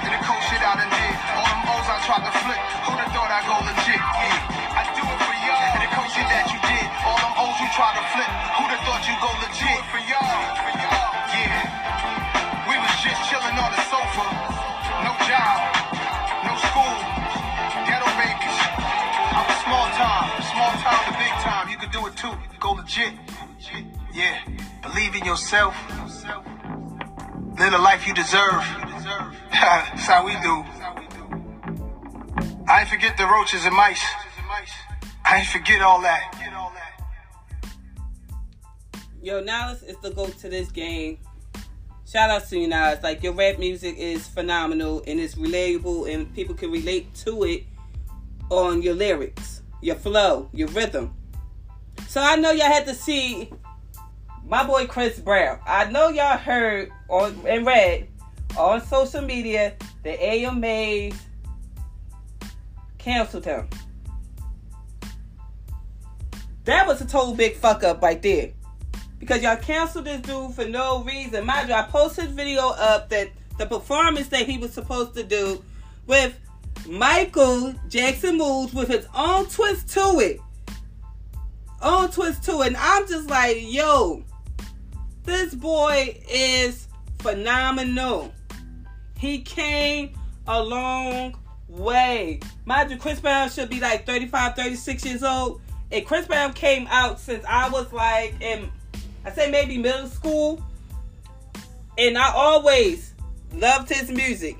And 0.08 0.16
the 0.16 0.20
cold 0.24 0.40
shit 0.48 0.64
I 0.64 0.80
done 0.80 0.88
did. 0.88 1.14
All 1.28 1.44
them 1.44 1.76
O's 1.76 1.88
I 1.92 1.96
tried 2.08 2.24
to 2.24 2.32
flip. 2.40 2.56
Who'da 2.88 3.04
thought 3.12 3.32
I 3.36 3.40
go 3.44 3.56
legit? 3.68 4.00
Yeah. 4.00 4.80
I 4.80 4.82
do 4.96 5.04
it 5.04 5.20
for 5.28 5.36
y'all. 5.44 5.60
And 5.60 5.82
the 5.84 5.90
cold 5.92 6.08
shit 6.08 6.24
that 6.24 6.48
you 6.48 6.60
did. 6.72 6.86
All 7.04 7.20
them 7.20 7.34
O's 7.44 7.60
you 7.60 7.68
try 7.76 7.92
to 7.92 8.04
flip. 8.16 8.30
Who'da 8.56 8.78
thought 8.80 9.04
you 9.04 9.16
go 9.20 9.28
legit? 9.44 9.80
For 9.92 10.00
y'all. 10.08 10.73
Too. 22.24 22.32
Go 22.58 22.72
legit. 22.72 23.12
Yeah. 24.14 24.38
Believe 24.82 25.14
in 25.14 25.26
yourself. 25.26 25.76
Live 27.58 27.70
the 27.70 27.76
life 27.76 28.06
you 28.06 28.14
deserve. 28.14 28.64
That's 29.52 30.06
how 30.06 30.24
we 30.24 30.32
do. 30.40 30.64
I 32.66 32.80
ain't 32.80 32.88
forget 32.88 33.18
the 33.18 33.26
roaches 33.26 33.66
and 33.66 33.76
mice. 33.76 34.02
I 35.26 35.38
ain't 35.40 35.48
forget 35.48 35.82
all 35.82 36.00
that. 36.00 36.30
Yo, 39.20 39.42
Nollis 39.42 39.82
is 39.82 39.96
the 39.98 40.10
go 40.10 40.26
to 40.26 40.48
this 40.48 40.70
game. 40.70 41.18
Shout 42.06 42.30
out 42.30 42.48
to 42.48 42.58
you, 42.58 42.68
Nollis. 42.68 43.02
Like 43.02 43.22
your 43.22 43.34
rap 43.34 43.58
music 43.58 43.98
is 43.98 44.26
phenomenal 44.26 45.02
and 45.06 45.20
it's 45.20 45.34
relatable 45.34 46.10
and 46.10 46.34
people 46.34 46.54
can 46.54 46.70
relate 46.70 47.14
to 47.16 47.44
it 47.44 47.64
on 48.48 48.80
your 48.80 48.94
lyrics, 48.94 49.60
your 49.82 49.96
flow, 49.96 50.48
your 50.54 50.68
rhythm. 50.68 51.14
So 52.14 52.20
I 52.20 52.36
know 52.36 52.52
y'all 52.52 52.68
had 52.68 52.86
to 52.86 52.94
see 52.94 53.50
my 54.46 54.64
boy 54.64 54.86
Chris 54.86 55.18
Brown. 55.18 55.58
I 55.66 55.90
know 55.90 56.10
y'all 56.10 56.38
heard 56.38 56.92
or 57.08 57.32
and 57.44 57.66
read 57.66 58.06
on 58.56 58.86
social 58.86 59.20
media 59.20 59.74
the 60.04 60.12
AMAs 60.12 61.20
canceled 62.98 63.44
him. 63.44 63.68
That 66.66 66.86
was 66.86 67.00
a 67.00 67.04
total 67.04 67.34
big 67.34 67.56
fuck 67.56 67.82
up 67.82 68.00
right 68.00 68.22
there. 68.22 68.52
Because 69.18 69.42
y'all 69.42 69.56
canceled 69.56 70.04
this 70.04 70.20
dude 70.20 70.54
for 70.54 70.66
no 70.66 71.02
reason. 71.02 71.44
Mind 71.44 71.68
you, 71.68 71.74
I 71.74 71.82
posted 71.82 72.30
video 72.30 72.68
up 72.68 73.08
that 73.08 73.30
the 73.58 73.66
performance 73.66 74.28
that 74.28 74.46
he 74.48 74.56
was 74.56 74.72
supposed 74.72 75.14
to 75.14 75.24
do 75.24 75.64
with 76.06 76.38
Michael 76.86 77.74
Jackson 77.88 78.38
moves 78.38 78.72
with 78.72 78.86
his 78.86 79.08
own 79.16 79.46
twist 79.46 79.88
to 79.94 80.20
it. 80.20 80.38
Own 81.84 82.10
twist 82.10 82.42
to 82.44 82.62
it. 82.62 82.68
And 82.68 82.76
I'm 82.78 83.06
just 83.06 83.28
like, 83.28 83.58
yo, 83.60 84.24
this 85.24 85.54
boy 85.54 86.18
is 86.28 86.88
phenomenal. 87.18 88.32
He 89.18 89.42
came 89.42 90.18
a 90.46 90.62
long 90.62 91.36
way. 91.68 92.40
Mind 92.64 92.90
you, 92.90 92.96
Chris 92.96 93.20
Brown 93.20 93.50
should 93.50 93.68
be 93.68 93.80
like 93.80 94.06
35, 94.06 94.56
36 94.56 95.04
years 95.04 95.22
old. 95.22 95.60
And 95.92 96.06
Chris 96.06 96.26
Brown 96.26 96.54
came 96.54 96.86
out 96.88 97.20
since 97.20 97.44
I 97.46 97.68
was 97.68 97.92
like 97.92 98.34
in, 98.40 98.70
I 99.24 99.30
say 99.30 99.50
maybe 99.50 99.76
middle 99.76 100.08
school. 100.08 100.64
And 101.98 102.16
I 102.16 102.32
always 102.32 103.14
loved 103.52 103.90
his 103.90 104.10
music. 104.10 104.56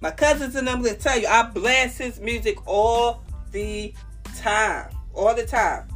My 0.00 0.10
cousins 0.10 0.56
and 0.56 0.66
them 0.66 0.80
will 0.80 0.96
tell 0.96 1.18
you, 1.18 1.28
I 1.28 1.44
blast 1.50 1.98
his 1.98 2.18
music 2.18 2.56
all 2.66 3.22
the 3.52 3.94
time. 4.36 4.90
All 5.14 5.34
the 5.34 5.46
time. 5.46 5.91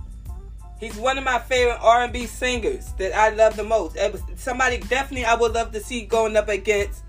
He's 0.78 0.96
one 0.96 1.16
of 1.16 1.24
my 1.24 1.38
favorite 1.38 1.78
R&B 1.80 2.26
singers 2.26 2.92
that 2.98 3.16
I 3.16 3.30
love 3.30 3.56
the 3.56 3.64
most. 3.64 3.96
It 3.96 4.12
was 4.12 4.22
somebody 4.36 4.78
definitely 4.78 5.24
I 5.24 5.34
would 5.34 5.52
love 5.52 5.72
to 5.72 5.80
see 5.80 6.02
going 6.02 6.36
up 6.36 6.48
against 6.48 7.02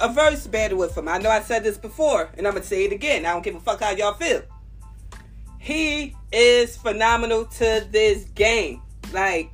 a 0.00 0.12
verse 0.12 0.46
battle 0.46 0.78
with 0.78 0.96
him. 0.96 1.08
I 1.08 1.18
know 1.18 1.30
I 1.30 1.40
said 1.40 1.64
this 1.64 1.78
before, 1.78 2.30
and 2.36 2.46
I'm 2.46 2.52
gonna 2.52 2.64
say 2.64 2.84
it 2.84 2.92
again. 2.92 3.24
I 3.24 3.32
don't 3.32 3.42
give 3.42 3.54
a 3.54 3.60
fuck 3.60 3.80
how 3.80 3.90
y'all 3.90 4.14
feel. 4.14 4.42
He 5.58 6.14
is 6.32 6.76
phenomenal 6.76 7.46
to 7.46 7.86
this 7.90 8.24
game. 8.34 8.82
Like, 9.12 9.50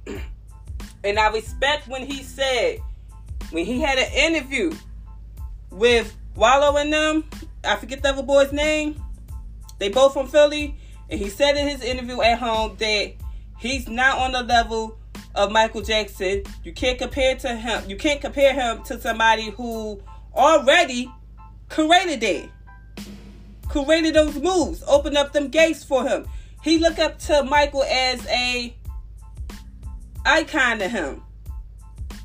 and 1.05 1.19
I 1.19 1.29
respect 1.29 1.87
when 1.87 2.05
he 2.05 2.23
said 2.23 2.81
when 3.51 3.65
he 3.65 3.81
had 3.81 3.99
an 3.99 4.13
interview 4.13 4.73
with 5.71 6.17
Wallo 6.35 6.77
and 6.77 6.93
them. 6.93 7.25
I 7.63 7.77
forget 7.77 8.03
the 8.03 8.09
other 8.09 8.23
boy's 8.23 8.53
name. 8.53 9.01
They 9.79 9.89
both 9.89 10.13
from 10.13 10.27
Philly, 10.27 10.77
and 11.09 11.21
he 11.21 11.29
said 11.29 11.57
in 11.57 11.69
his 11.69 11.83
interview 11.83 12.21
at 12.23 12.39
home 12.39 12.77
that 12.79 13.13
he's 13.61 13.89
not 13.89 14.19
on 14.19 14.33
the 14.33 14.43
level 14.43 14.99
of 15.35 15.53
Michael 15.53 15.83
Jackson. 15.83 16.43
You 16.65 16.73
can't 16.73 16.99
compare 16.99 17.37
to 17.37 17.55
him. 17.55 17.89
You 17.89 17.97
can't 17.97 18.21
compare 18.21 18.53
him 18.53 18.83
to 18.85 19.01
somebody 19.01 19.51
who 19.51 20.01
already 20.35 21.11
created 21.69 22.23
it. 22.23 22.51
Created 23.69 24.15
those 24.15 24.35
moves, 24.35 24.83
opened 24.89 25.17
up 25.17 25.33
them 25.33 25.49
gates 25.49 25.85
for 25.85 26.07
him. 26.07 26.27
He 26.63 26.79
looked 26.79 26.99
up 26.99 27.19
to 27.21 27.45
Michael 27.45 27.85
as 27.85 28.27
a 28.27 28.75
icon 30.27 30.81
to 30.81 30.89
him. 30.89 31.23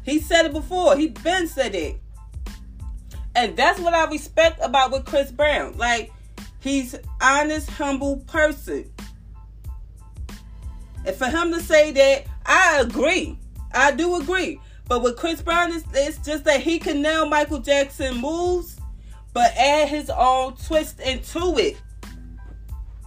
He 0.04 0.20
said 0.20 0.46
it 0.46 0.54
before. 0.54 0.98
He 0.98 1.10
been 1.10 1.48
said 1.48 1.76
it. 1.76 1.98
And 3.36 3.56
that's 3.58 3.80
what 3.80 3.94
I 3.94 4.10
respect 4.10 4.60
about 4.62 4.92
with 4.92 5.06
Chris 5.06 5.32
Brown. 5.32 5.78
Like, 5.78 6.12
he's 6.60 6.96
honest, 7.22 7.70
humble 7.70 8.18
person. 8.28 8.92
And 11.06 11.16
for 11.16 11.26
him 11.26 11.52
to 11.54 11.60
say 11.62 11.92
that, 11.92 12.26
I 12.46 12.80
agree. 12.82 13.38
I 13.74 13.92
do 13.92 14.16
agree. 14.16 14.60
But 14.88 15.02
with 15.02 15.18
Chris 15.18 15.42
Brown, 15.42 15.74
it's, 15.74 15.86
it's 15.94 16.18
just 16.20 16.44
that 16.46 16.62
he 16.62 16.80
can 16.80 17.02
nail 17.02 17.28
Michael 17.28 17.60
Jackson 17.60 18.18
moves, 18.18 18.80
but 19.34 19.52
add 19.58 19.90
his 19.90 20.10
own 20.10 20.56
twist 20.56 21.00
into 21.00 21.58
it. 21.58 21.78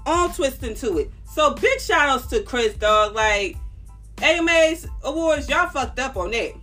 Own 0.06 0.32
twist 0.32 0.62
into 0.62 0.98
it. 0.98 1.10
So 1.32 1.54
big 1.54 1.80
shout 1.80 2.08
outs 2.08 2.26
to 2.28 2.42
Chris, 2.42 2.74
dog. 2.74 3.14
Like, 3.14 3.56
AMA's 4.22 4.88
awards, 5.04 5.48
y'all 5.48 5.68
fucked 5.68 5.98
up 5.98 6.16
on 6.16 6.32
that. 6.32 6.54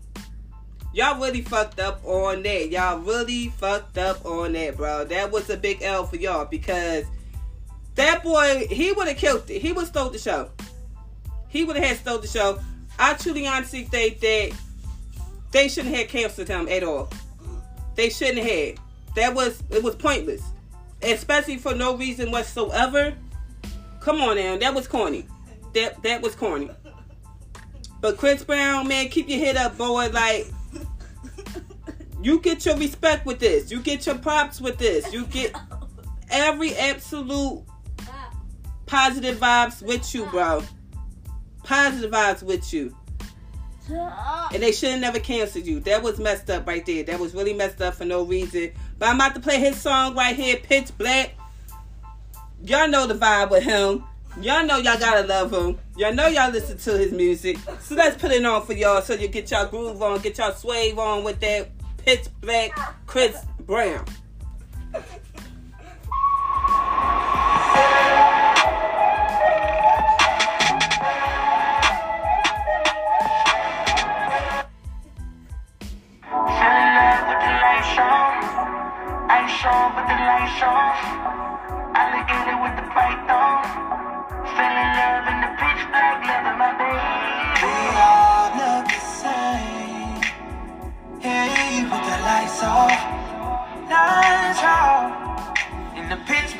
Y'all 0.93 1.19
really 1.19 1.41
fucked 1.41 1.79
up 1.79 2.03
on 2.05 2.41
that. 2.43 2.71
Y'all 2.71 2.99
really 2.99 3.49
fucked 3.49 3.97
up 3.97 4.25
on 4.25 4.53
that, 4.53 4.77
bro. 4.77 5.05
That 5.05 5.31
was 5.31 5.49
a 5.49 5.57
big 5.57 5.81
L 5.81 6.05
for 6.05 6.15
y'all 6.15 6.45
because 6.45 7.05
that 7.95 8.23
boy, 8.23 8.67
he 8.69 8.91
would 8.91 9.07
have 9.07 9.17
killed 9.17 9.49
it. 9.49 9.61
He 9.61 9.71
would 9.73 9.81
have 9.81 9.89
stole 9.89 10.09
the 10.09 10.17
show. 10.17 10.49
He 11.47 11.63
would 11.63 11.75
have 11.75 11.85
had 11.85 11.97
stole 11.97 12.19
the 12.19 12.27
show. 12.27 12.59
I 12.97 13.13
truly 13.13 13.47
honestly 13.47 13.83
think 13.83 14.19
that 14.19 14.51
they 15.51 15.67
shouldn't 15.67 15.95
have 15.95 16.07
canceled 16.07 16.47
him 16.47 16.67
at 16.67 16.83
all. 16.83 17.09
They 17.95 18.09
shouldn't 18.09 18.45
have. 18.45 18.77
That 19.15 19.33
was 19.33 19.63
it 19.69 19.83
was 19.83 19.95
pointless. 19.95 20.43
Especially 21.01 21.57
for 21.57 21.73
no 21.73 21.95
reason 21.95 22.31
whatsoever. 22.31 23.13
Come 23.99 24.21
on 24.21 24.37
now, 24.37 24.57
that 24.57 24.73
was 24.73 24.87
corny. 24.87 25.25
That 25.73 26.01
that 26.03 26.21
was 26.21 26.35
corny. 26.35 26.69
But 28.01 28.17
Chris 28.17 28.43
Brown, 28.43 28.87
man, 28.87 29.09
keep 29.09 29.29
your 29.29 29.39
head 29.39 29.55
up, 29.55 29.77
boy. 29.77 30.09
Like 30.09 30.47
you 32.21 32.39
get 32.39 32.65
your 32.65 32.75
respect 32.77 33.25
with 33.25 33.39
this. 33.39 33.71
You 33.71 33.79
get 33.79 34.05
your 34.05 34.17
props 34.17 34.59
with 34.59 34.77
this. 34.77 35.13
You 35.13 35.25
get 35.27 35.55
every 36.29 36.75
absolute 36.75 37.63
positive 38.85 39.37
vibes 39.37 39.81
with 39.81 40.13
you, 40.13 40.25
bro. 40.27 40.63
Positive 41.65 42.11
vibes 42.11 42.43
with 42.43 42.71
you. 42.71 42.95
And 43.89 44.63
they 44.63 44.71
should 44.71 44.91
have 44.91 45.01
never 45.01 45.19
canceled 45.19 45.65
you. 45.65 45.79
That 45.81 46.01
was 46.01 46.19
messed 46.19 46.49
up 46.49 46.65
right 46.67 46.85
there. 46.85 47.03
That 47.03 47.19
was 47.19 47.33
really 47.33 47.53
messed 47.53 47.81
up 47.81 47.95
for 47.95 48.05
no 48.05 48.23
reason. 48.23 48.71
But 48.97 49.09
I'm 49.09 49.15
about 49.15 49.35
to 49.35 49.41
play 49.41 49.59
his 49.59 49.79
song 49.79 50.15
right 50.15 50.35
here, 50.35 50.57
Pitch 50.57 50.97
Black. 50.97 51.35
Y'all 52.63 52.87
know 52.87 53.05
the 53.05 53.13
vibe 53.13 53.51
with 53.51 53.63
him. 53.63 54.03
Y'all 54.41 54.65
know 54.65 54.77
y'all 54.77 54.99
gotta 54.99 55.25
love 55.25 55.53
him. 55.53 55.77
Y'all 55.95 56.13
know 56.13 56.27
y'all 56.27 56.51
listen 56.51 56.77
to 56.77 56.97
his 56.97 57.11
music. 57.11 57.57
So 57.79 57.95
let's 57.95 58.19
put 58.19 58.31
it 58.31 58.43
on 58.43 58.65
for 58.65 58.73
y'all 58.73 59.01
so 59.01 59.13
you 59.13 59.27
get 59.27 59.49
y'all 59.51 59.67
groove 59.67 60.01
on, 60.01 60.19
get 60.19 60.37
y'all 60.37 60.53
swave 60.53 60.99
on 60.99 61.23
with 61.23 61.39
that 61.39 61.69
Pitch 61.97 62.27
Black 62.41 62.71
Chris 63.05 63.37
Brown. 63.61 64.05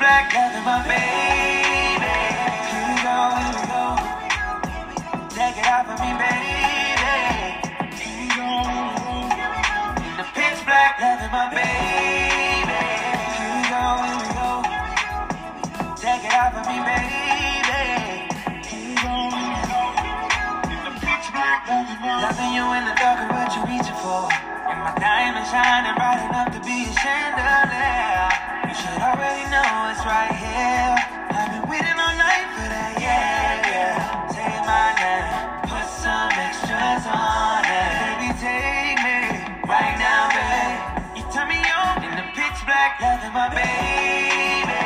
Pitch 0.06 0.12
black, 0.12 0.34
loving 0.34 0.64
my 0.64 0.78
baby. 0.86 2.14
Here 2.70 2.86
we 2.86 2.94
go, 3.02 3.18
here 3.42 3.54
we 3.58 3.62
go. 3.74 3.86
Take 5.34 5.58
it 5.58 5.66
off 5.66 5.88
of 5.90 5.98
me, 5.98 6.10
baby. 6.14 6.46
Here 7.98 8.14
we 8.20 8.28
go, 8.30 8.48
here 8.70 8.86
we 8.86 8.98
go. 9.02 9.18
In 10.06 10.14
the 10.16 10.26
pitch 10.30 10.60
black, 10.64 11.00
loving 11.02 11.32
my 11.34 11.50
baby. 11.50 12.78
Here 13.34 13.50
we 13.50 13.62
go, 13.66 13.82
here 14.06 14.18
we 14.22 14.30
go. 14.38 14.50
Take 15.98 16.22
it 16.22 16.34
off 16.38 16.54
of 16.54 16.62
me, 16.70 16.78
baby. 16.86 17.82
Here 18.62 18.86
we 18.86 18.94
go, 19.02 19.14
here 19.34 19.50
we 19.50 19.66
go. 19.66 19.82
Loving 22.22 22.52
you 22.54 22.64
in 22.78 22.82
the 22.86 22.94
dark 22.94 23.18
is 23.22 23.30
what 23.34 23.50
you're 23.54 23.66
reaching 23.66 23.98
for. 23.98 24.30
And 24.70 24.78
my 24.86 24.94
diamond 24.98 25.46
shining 25.50 25.94
bright 25.98 26.22
enough 26.30 26.54
to 26.54 26.60
be 26.62 26.86
a 26.86 26.92
chandelier. 26.94 28.15
Right 30.06 30.30
here. 30.30 30.94
I've 31.34 31.50
been 31.50 31.66
waiting 31.68 31.98
all 31.98 32.14
night 32.14 32.46
for 32.54 32.66
that, 32.70 32.94
yeah, 32.94 33.58
yeah. 33.66 34.30
Say 34.30 34.54
my 34.62 34.94
name, 35.02 35.26
put 35.66 35.82
some 35.82 36.30
extras 36.30 37.04
on 37.10 37.66
it. 37.66 37.90
Baby, 38.06 38.30
take 38.38 39.02
me 39.02 39.18
right 39.66 39.98
now, 39.98 40.30
babe. 40.30 40.78
You 41.18 41.22
turn 41.34 41.50
me 41.50 41.58
on 41.58 42.06
in 42.06 42.14
the 42.22 42.26
pitch 42.38 42.58
black, 42.62 43.02
loving 43.02 43.34
my 43.34 43.50
baby. 43.50 44.78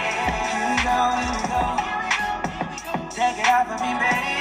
Here 0.57 0.67
we 0.73 0.77
go, 0.89 0.99
here 1.21 1.37
we 1.37 1.45
go. 1.53 3.13
Take 3.13 3.45
it 3.45 3.49
off 3.53 3.69
of 3.69 3.77
me, 3.85 3.93
baby. 4.01 4.40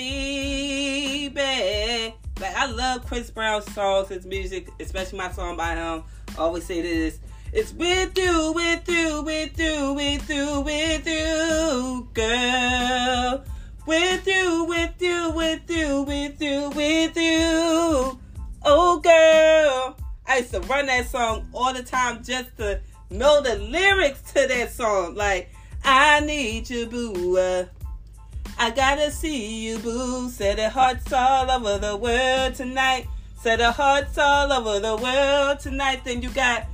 Baby. 0.00 2.14
Like 2.40 2.56
I 2.56 2.66
love 2.66 3.06
Chris 3.06 3.30
Brown's 3.30 3.70
songs, 3.74 4.08
his 4.08 4.24
music, 4.24 4.68
especially 4.80 5.18
my 5.18 5.30
song 5.30 5.56
by 5.56 5.74
him. 5.74 6.04
I 6.36 6.38
always 6.38 6.64
say 6.64 6.80
this. 6.80 7.20
It's 7.52 7.72
with 7.74 8.16
you, 8.16 8.52
with 8.52 8.88
you, 8.88 9.22
with 9.22 9.58
you, 9.58 9.92
with 9.92 10.30
you, 10.30 10.60
with 10.60 11.06
you, 11.06 12.08
girl. 12.14 13.44
With 13.86 14.26
you, 14.26 14.64
with 14.64 14.94
you, 15.00 15.32
with 15.32 15.68
you, 15.68 16.02
with 16.02 16.40
you, 16.40 16.70
with 16.70 17.16
you. 17.16 18.20
Oh, 18.64 19.00
girl. 19.00 19.96
I 20.26 20.38
used 20.38 20.52
to 20.52 20.60
run 20.60 20.86
that 20.86 21.10
song 21.10 21.48
all 21.52 21.74
the 21.74 21.82
time 21.82 22.22
just 22.22 22.56
to 22.58 22.80
know 23.10 23.42
the 23.42 23.56
lyrics 23.56 24.22
to 24.32 24.46
that 24.46 24.72
song. 24.72 25.16
Like, 25.16 25.50
I 25.84 26.20
need 26.20 26.70
you, 26.70 26.86
boo. 26.86 27.66
I 28.62 28.68
gotta 28.68 29.10
see 29.10 29.68
you, 29.68 29.78
boo. 29.78 30.28
Said 30.28 30.58
the 30.58 30.68
hearts 30.68 31.10
all 31.14 31.50
over 31.50 31.78
the 31.78 31.96
world 31.96 32.54
tonight. 32.54 33.06
Said 33.40 33.58
the 33.58 33.72
hearts 33.72 34.18
all 34.18 34.52
over 34.52 34.78
the 34.78 34.96
world 34.96 35.60
tonight. 35.60 36.04
Then 36.04 36.20
you 36.20 36.28
got, 36.28 36.66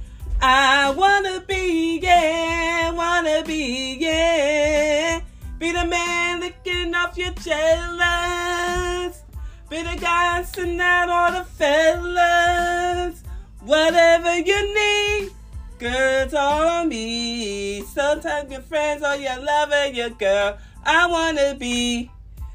I 0.42 0.90
wanna 0.90 1.44
be, 1.46 2.00
yeah, 2.02 2.90
wanna 2.90 3.44
be, 3.44 3.98
yeah. 4.00 5.20
Be 5.60 5.70
the 5.70 5.84
man 5.84 6.40
licking 6.40 6.92
off 6.92 7.16
your 7.16 7.30
jealous. 7.34 9.22
Be 9.70 9.84
the 9.84 9.96
guy 10.00 10.42
sending 10.42 10.80
out 10.80 11.08
all 11.08 11.30
the 11.30 11.44
fellas. 11.44 13.22
Whatever 13.60 14.38
you 14.38 14.74
need, 14.74 15.30
girls 15.78 16.34
on 16.34 16.88
me. 16.88 17.82
Sometimes 17.82 18.50
your 18.50 18.62
friends 18.62 19.04
or 19.04 19.14
your 19.14 19.38
lover, 19.38 19.86
your 19.86 20.10
girl. 20.10 20.58
I 20.86 21.06
wanna 21.06 21.56
be. 21.56 22.10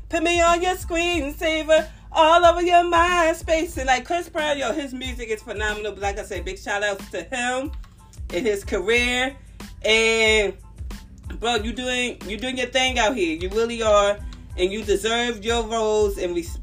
Put 0.10 0.24
me 0.24 0.42
on 0.42 0.62
your 0.62 0.76
screensaver, 0.76 1.88
all 2.12 2.46
over 2.46 2.62
your 2.62 2.84
mind 2.84 3.38
space. 3.38 3.78
And 3.78 3.88
like 3.88 4.06
Chris 4.06 4.28
Brown, 4.30 4.58
yo, 4.58 4.74
his 4.74 4.94
music 4.94 5.30
is 5.30 5.42
phenomenal. 5.42 5.92
But 5.94 6.02
like 6.02 6.20
I 6.20 6.24
said, 6.24 6.44
big 6.44 6.58
shout 6.60 6.84
outs 6.84 7.10
to 7.12 7.24
him 7.24 7.72
and 8.34 8.46
his 8.46 8.64
career. 8.64 9.36
And 9.84 10.58
bro, 11.40 11.56
you 11.56 11.74
doing 11.74 12.22
you 12.28 12.38
doing 12.38 12.58
your 12.58 12.68
thing 12.68 13.00
out 13.00 13.16
here. 13.16 13.38
You 13.38 13.50
really 13.50 13.82
are, 13.82 14.18
and 14.58 14.72
you 14.72 14.84
deserve 14.84 15.44
your 15.44 15.64
roles 15.64 16.18
and 16.18 16.36
res- 16.36 16.60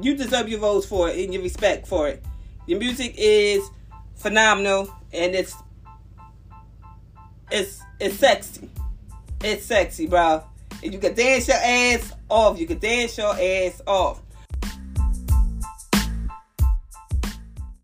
you 0.00 0.16
deserve 0.16 0.48
your 0.48 0.60
roles 0.60 0.86
for 0.86 1.08
it 1.08 1.18
and 1.18 1.32
your 1.32 1.42
respect 1.42 1.86
for 1.86 2.08
it. 2.08 2.24
Your 2.66 2.78
music 2.78 3.14
is 3.16 3.68
phenomenal 4.16 4.92
and 5.12 5.34
it's 5.34 5.54
it's 7.50 7.80
it's 8.00 8.16
sexy. 8.16 8.70
It's 9.42 9.64
sexy, 9.64 10.06
bro. 10.06 10.44
You 10.92 10.98
can 10.98 11.14
dance 11.14 11.48
your 11.48 11.56
ass 11.56 12.12
off. 12.28 12.58
You 12.58 12.66
can 12.66 12.78
dance 12.78 13.18
your 13.18 13.34
ass 13.34 13.80
off. 13.86 14.22